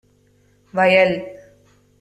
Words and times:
வயல் 0.73 1.15